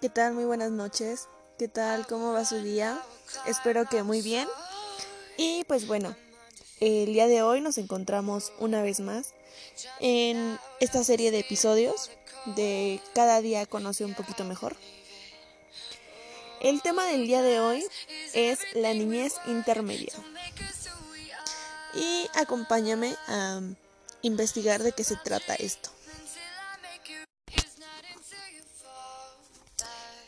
[0.00, 0.32] ¿qué tal?
[0.32, 1.28] Muy buenas noches.
[1.58, 2.06] ¿Qué tal?
[2.06, 2.98] ¿Cómo va su día?
[3.46, 4.48] Espero que muy bien.
[5.36, 6.16] Y pues bueno,
[6.80, 9.34] el día de hoy nos encontramos una vez más
[10.00, 12.10] en esta serie de episodios
[12.56, 14.74] de Cada día conoce un poquito mejor.
[16.60, 17.84] El tema del día de hoy
[18.32, 20.14] es la niñez intermedia.
[21.94, 23.60] Y acompáñame a
[24.22, 25.90] investigar de qué se trata esto.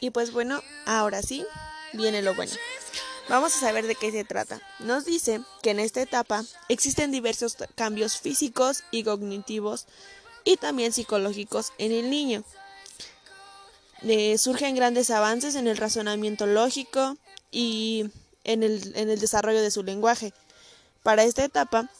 [0.00, 1.46] Y pues bueno, ahora sí,
[1.92, 2.52] viene lo bueno.
[3.28, 4.60] Vamos a saber de qué se trata.
[4.80, 9.86] Nos dice que en esta etapa existen diversos cambios físicos y cognitivos
[10.44, 12.42] y también psicológicos en el niño.
[14.38, 17.16] Surgen grandes avances en el razonamiento lógico
[17.52, 18.10] y
[18.44, 20.32] en el, en el desarrollo de su lenguaje.
[21.02, 21.90] Para esta etapa,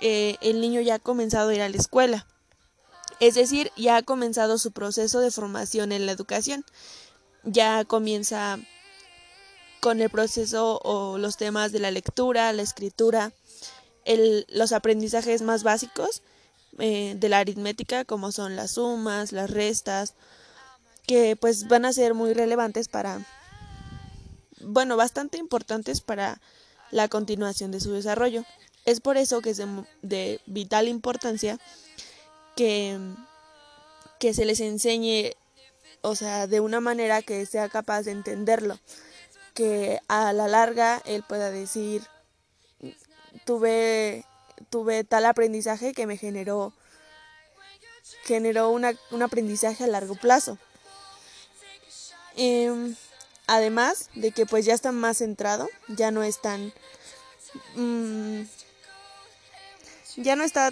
[0.00, 2.26] eh, el niño ya ha comenzado a ir a la escuela,
[3.20, 6.64] es decir, ya ha comenzado su proceso de formación en la educación
[7.44, 8.58] ya comienza
[9.80, 13.32] con el proceso o los temas de la lectura, la escritura,
[14.48, 16.22] los aprendizajes más básicos
[16.78, 20.14] eh, de la aritmética como son las sumas, las restas,
[21.06, 23.24] que pues van a ser muy relevantes para,
[24.60, 26.40] bueno, bastante importantes para
[26.90, 28.44] la continuación de su desarrollo.
[28.84, 29.66] Es por eso que es de,
[30.02, 31.58] de vital importancia
[32.56, 32.98] que,
[34.18, 35.32] que se les enseñe
[36.02, 38.78] o sea, de una manera que sea capaz de entenderlo,
[39.54, 42.02] que a la larga él pueda decir,
[43.44, 44.24] tuve,
[44.70, 46.72] tuve tal aprendizaje que me generó,
[48.24, 50.58] generó una, un aprendizaje a largo plazo.
[52.36, 52.94] Em,
[53.46, 56.72] además de que pues ya está más centrado, ya no es tan...
[57.74, 58.42] Mm,
[60.16, 60.70] ya no está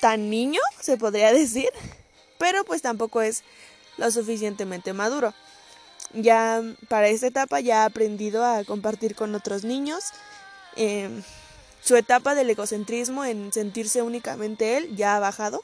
[0.00, 1.70] tan niño, se podría decir,
[2.38, 3.44] pero pues tampoco es
[3.96, 5.34] lo suficientemente maduro.
[6.14, 10.04] Ya para esta etapa ya ha aprendido a compartir con otros niños.
[10.76, 11.22] Em,
[11.82, 15.62] su etapa del egocentrismo en sentirse únicamente él ya ha bajado.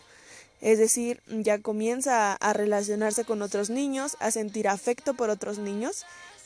[0.60, 6.04] Es decir, ya comienza a relacionarse con otros niños, a sentir afecto por otros niños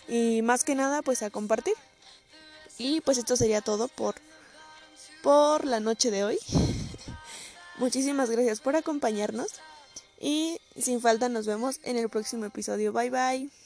[0.08, 1.74] y más que nada pues a compartir.
[2.78, 4.16] Y pues esto sería todo por,
[5.22, 6.38] por la noche de hoy.
[7.78, 9.48] Muchísimas gracias por acompañarnos.
[10.20, 12.92] Y sin falta nos vemos en el próximo episodio.
[12.92, 13.61] Bye bye.